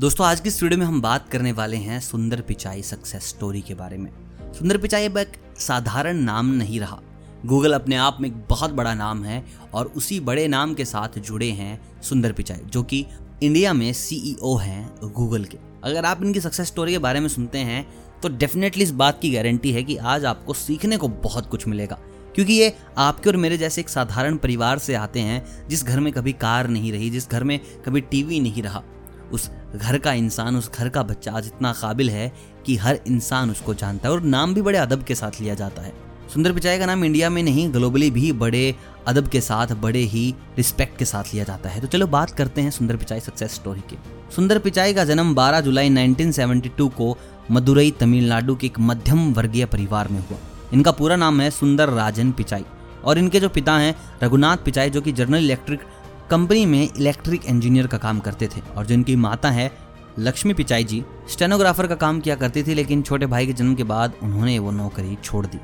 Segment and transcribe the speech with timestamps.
[0.00, 3.60] दोस्तों, आज की इस वीडियो में हम बात करने वाले हैं सुंदर पिचाई सक्सेस स्टोरी
[3.60, 4.10] के बारे में।
[4.52, 7.00] सुंदर पिचाई अब एक साधारण नाम नहीं रहा।
[7.46, 9.44] गूगल अपने आप में एक बहुत बड़ा नाम है
[9.74, 13.04] और उसी बड़े नाम के साथ जुड़े हैं सुंदर पिचाई, जो कि
[13.42, 17.58] इंडिया में सीईओ हैं गूगल के। अगर आप इनकी सक्सेस स्टोरी के बारे में सुनते
[17.58, 17.86] हैं
[18.22, 21.98] तो डेफिनेटली इस बात की गारंटी है कि आज आपको सीखने को बहुत कुछ मिलेगा।
[22.34, 26.12] क्योंकि ये आपके और मेरे जैसे एक साधारण परिवार से आते हैं, जिस घर में
[26.12, 28.82] कभी कार नहीं रही, जिस घर में कभी टीवी नहीं रहा।
[29.32, 32.32] उस घर का इंसान, उस घर का बच्चा आज इतना काबिल है
[32.66, 35.82] कि हर इंसान उसको जानता है और नाम भी बड़े अदब के साथ लिया जाता
[35.82, 35.92] है।
[36.34, 38.74] सुंदर पिचाई का नाम इंडिया में नहीं, ग्लोबली भी बड़े
[39.06, 42.60] अदब के साथ, बड़े ही रिस्पेक्ट के साथ लिया जाता है। तो चलो बात करते
[42.60, 43.98] हैं सुंदर पिचाई सक्सेस स्टोरी की।
[44.36, 47.16] सुंदर पिचाई का जन्म 12 जुलाई 1972 को
[47.50, 50.38] मदुरई तमिलनाडु के एक मध्यम वर्गीय परिवार में हुआ।
[50.72, 52.64] इनका पूरा नाम है सुंदर राजन पिचाई
[53.04, 55.80] और इनके जो पिता हैं रघुनाथ पिचाई, जो कि जनरल इलेक्ट्रिक
[56.30, 59.70] कंपनी में इलेक्ट्रिक इंजीनियर का काम करते थे और जो इनकी माता है
[60.18, 63.84] लक्ष्मी पिचाई जी, स्टेनोग्राफर का काम किया करती थी, लेकिन छोटे भाई के जन्म के
[63.84, 65.58] बाद उन्होंने वो नौकरी छोड़ दी।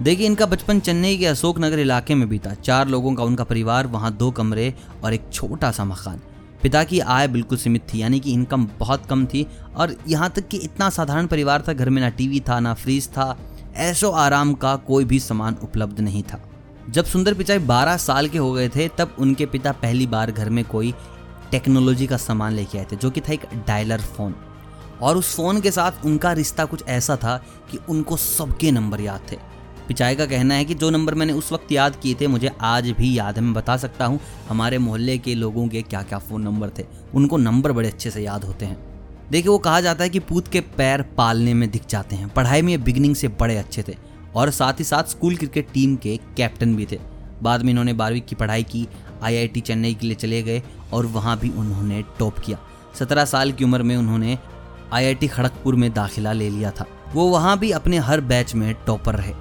[0.00, 3.86] देखिए, इनका बचपन चेन्नई के अशोक नगर इलाके में बीता। चार लोगों का, उनका परिवार,
[3.86, 6.20] वहाँ दो कमरे और एक छोटा सा मकान।
[6.62, 10.48] पिता की आय बिल्कुल सीमित थी, यानी कि इनकम बहुत कम थी और यहाँ तक
[10.48, 13.36] कि इतना साधारण परिवार था, घर में ना टीवी था, ना फ्रिज था,
[13.76, 16.42] ऐसो आराम का कोई भी सामान उपलब्ध नहीं था।
[16.90, 20.50] जब सुंदर पिचाई 12 साल के हो गए थे, तब उनके पिता पहली बार घर
[20.50, 20.94] में कोई
[21.50, 24.34] टेक्नोलॉजी का सामान लेके आए थे, जो कि था एक डायलर फ़ोन।
[25.02, 29.20] और उस फ़ोन के साथ उनका रिश्ता कुछ ऐसा था कि उनको सबके नंबर याद
[29.32, 29.36] थे।
[29.88, 32.90] पिचाई का कहना है कि जो नंबर मैंने उस वक्त याद किए थे, मुझे आज
[32.90, 36.42] भी याद है, मैं बता सकता हूँ, हमारे मोहल्ले के लोगों के क्या क्या फ़ोन
[36.42, 38.78] नंबर थे। उनको नंबर बड़े अच्छे से याद होते हैं।
[39.30, 42.62] देखिए, वो कहा जाता है कि पूत के पैर पालने में दिख जाते हैं। पढ़ाई
[42.62, 46.74] में बिगनिंग से बड़े अच्छे थे। और साथ ही साथ स्कूल क्रिकेट टीम के कैप्टन
[46.76, 46.98] भी थे।
[47.42, 48.86] बाद में इन्होंने बारहवीं की पढ़ाई की,
[49.22, 52.58] आईआईटी चेन्नई के लिए चले गए और वहाँ भी उन्होंने टॉप किया।
[52.98, 54.38] सत्रह साल की उम्र में उन्होंने
[54.92, 59.14] आईआईटी खड़गपुर में दाखिला ले लिया था। वो वहाँ भी अपने हर बैच में टॉपर
[59.14, 59.32] रहे।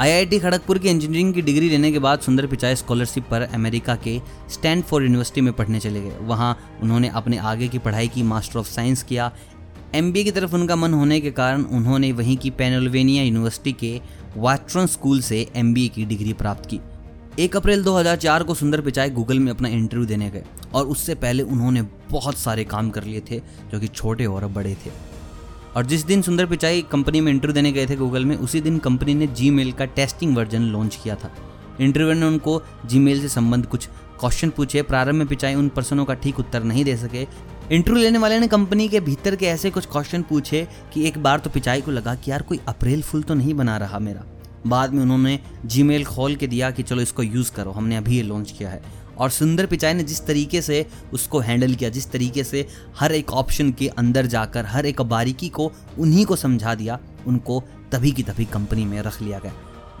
[0.00, 4.20] आईआईटी खड़गपुर की इंजीनियरिंग की डिग्री लेने के बाद सुंदर पिचाई स्कॉलरशिप पर अमेरिका के
[4.50, 8.70] स्टैंडफोर्ड यूनिवर्सिटी में पढ़ने चले गए। वहाँ उन्होंने अपने आगे की पढ़ाई की, मास्टर ऑफ़
[8.70, 9.30] साइंस किया।
[9.94, 14.00] एमबीए की तरफ़ उनका मन होने के कारण उन्होंने वहीं की पेनल्वेनिया यूनिवर्सिटी के
[14.36, 16.80] वाट्रन स्कूल से एम की डिग्री प्राप्त की।
[17.38, 20.44] एक अप्रैल 2004 को सुंदर पिचाई गूगल में अपना इंटरव्यू देने गए
[20.74, 23.38] और उससे पहले उन्होंने बहुत सारे काम कर लिए थे
[23.72, 24.90] जो कि छोटे और बड़े थे।
[25.76, 28.78] और जिस दिन सुंदर पिचाई कंपनी में इंटरव्यू देने गए थे गूगल में, उसी दिन
[28.78, 31.30] कंपनी ने जी का टेस्टिंग वर्जन लॉन्च किया था।
[31.80, 33.86] इंटरव्यू ने उनको जी से संबंध कुछ
[34.20, 37.26] क्वेश्चन पूछे। प्रारंभ में पिचाई उन प्रश्नों का ठीक उत्तर नहीं दे सके
[37.72, 41.38] इंटरव्यू लेने वाले ने कंपनी के भीतर के ऐसे कुछ क्वेश्चन पूछे कि एक बार
[41.38, 44.24] तो पिचाई को लगा कि यार कोई अप्रैल फुल तो नहीं बना रहा मेरा।
[44.66, 48.22] बाद में उन्होंने जी खोल के दिया कि चलो इसको यूज़ करो, हमने अभी ये
[48.22, 48.82] लॉन्च किया है।
[49.18, 52.68] और सुंदर पिचाई ने जिस तरीके से उसको हैंडल किया, जिस तरीके से
[53.00, 57.64] हर एक ऑप्शन के अंदर जाकर, हर एक बारीकी को, उन्हीं को समझा दिया, उनको
[57.92, 59.52] तभी की तभी कंपनी में रख लिया गया।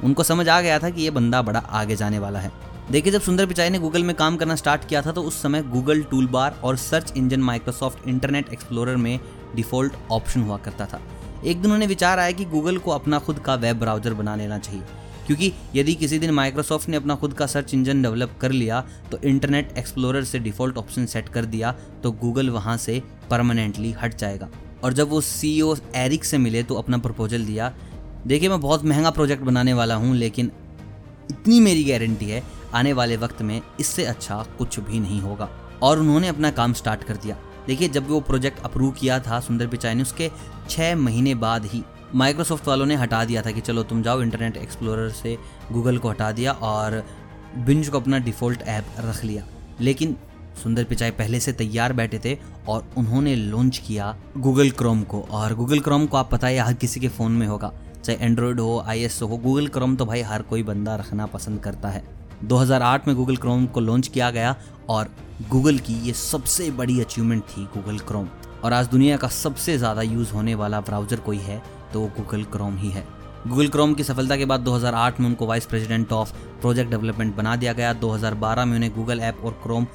[0.04, 2.52] उनको समझ आ गया था कि ये बंदा बड़ा आगे जाने वाला है।
[2.90, 5.62] देखिए, जब सुंदर पिचाई ने गूगल में काम करना स्टार्ट किया था तो उस समय
[5.64, 9.18] गूगल टूल बार और search engine Microsoft Internet Explorer में
[9.56, 11.00] डिफ़ॉल्ट ऑप्शन हुआ करता था।
[11.44, 14.58] एक दिन उन्हें विचार आया कि गूगल को अपना खुद का वेब ब्राउज़र बना लेना
[14.58, 14.82] चाहिए,
[15.26, 19.18] क्योंकि यदि किसी दिन माइक्रोसॉफ्ट ने अपना खुद का सर्च इंजन डेवलप कर लिया तो
[19.20, 24.48] इंटरनेट एक्सप्लोरर से डिफ़ॉल्ट ऑप्शन सेट कर दिया तो गूगल वहाँ से परमानेंटली हट जाएगा।
[24.84, 25.58] और जब वो सी
[25.96, 27.72] एरिक से मिले तो अपना प्रपोजल दिया,
[28.26, 30.50] देखिए, मैं बहुत महँगा प्रोजेक्ट बनाने वाला हूँ, लेकिन
[31.30, 32.42] इतनी मेरी गारंटी है
[32.74, 35.48] आने वाले वक्त में इससे अच्छा कुछ भी नहीं होगा।
[35.82, 37.36] और उन्होंने अपना काम स्टार्ट कर दिया।
[37.66, 40.30] देखिए, जब वो प्रोजेक्ट अप्रूव किया था सुंदर पिचाई ने, उसके
[40.70, 41.84] छः महीने बाद ही
[42.14, 45.38] माइक्रोसॉफ्ट वालों ने हटा दिया था कि चलो तुम जाओ इंटरनेट एक्सप्लोरर से
[45.72, 47.06] गूगल को हटा दिया और
[47.58, 49.44] बिंज को अपना डिफ़ॉल्ट ऐप रख लिया।
[49.80, 50.16] लेकिन
[50.62, 55.54] सुंदर पिचाई पहले से तैयार बैठे थे और उन्होंने लॉन्च किया गूगल क्रोम को। और
[55.54, 57.72] गूगल क्रोम को आप पता है, हर किसी के फ़ोन में होगा।
[58.04, 61.88] चाहे एंड्रॉयड हो आई हो गूगल क्रोम तो भाई हर कोई बंदा रखना पसंद करता
[61.88, 64.54] है। 2008 में गूगल क्रोम को लॉन्च किया गया
[64.88, 65.08] और
[65.50, 68.28] गूगल की ये सबसे बड़ी अचीवमेंट थी गूगल क्रोम
[68.64, 71.62] और आज दुनिया का सबसे ज़्यादा यूज़ होने वाला ब्राउज़र कोई है
[71.92, 73.04] तो वो गूगल क्रोम ही है।
[73.48, 77.56] गूगल क्रोम की सफलता के बाद 2008 में उनको vice president of project development बना
[77.56, 79.86] दिया गया। 2012 में उन्हें गूगल ऐप और क्रोम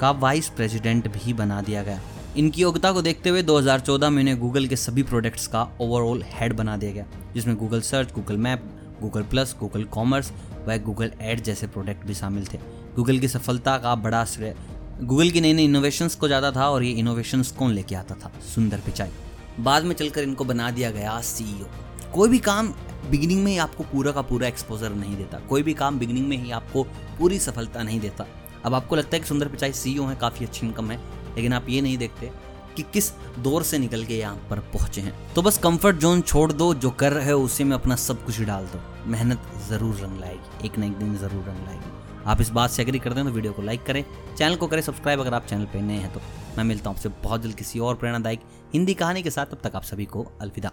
[0.00, 2.00] का वाइस प्रेसिडेंट भी बना दिया गया।
[2.36, 6.56] इनकी योग्यता को देखते हुए 2014 में उन्हें गूगल के सभी प्रोडक्ट्स का ओवरऑल हेड
[6.56, 7.04] बना दिया गया,
[7.34, 8.70] जिसमें Google search Google map
[9.04, 10.32] Google plus Google commerce
[10.68, 12.58] व गूगल एड जैसे प्रोडक्ट भी शामिल थे।
[12.96, 14.54] गूगल की सफलता का बड़ा श्रेय
[15.02, 18.30] गूगल की नई नई इनोवेशंस को ज़्यादा था और ये इनोवेशंस कौन लेके आता था?
[18.54, 19.10] सुंदर पिचाई।
[19.60, 21.66] बाद में चलकर इनको बना दिया गया सीईओ
[22.12, 22.72] कोई भी काम
[23.10, 26.36] बिगिनिंग में ही आपको पूरा का पूरा एक्सपोजर नहीं देता। कोई भी काम बिगिनिंग में
[26.36, 26.82] ही आपको
[27.18, 28.26] पूरी सफलता नहीं देता।
[28.64, 30.98] अब आपको लगता है कि सुंदर पिचाई सीईओ है, काफ़ी अच्छी इनकम है,
[31.36, 32.30] लेकिन आप ये नहीं देखते
[32.74, 36.50] कि किस दौर से निकल के यहाँ पर पहुँचे हैं। तो बस कंफर्ट जोन छोड़
[36.52, 38.80] दो, जो कर रहे हो उसे में अपना सब कुछ डाल दो।
[39.10, 41.92] मेहनत ज़रूर रंग लाएगी, एक ना एक दिन ज़रूर रंग लाएगी।
[42.26, 44.04] आप इस बात से अग्री करते हैं तो वीडियो को लाइक करें
[44.36, 46.20] चैनल को करें सब्सक्राइब अगर आप चैनल पर नए हैं तो।
[46.56, 48.40] मैं मिलता हूँ आपसे बहुत जल्द किसी और प्रेरणादायक
[48.74, 50.72] हिंदी कहानी के साथ, तब तक आप सभी को अलविदा।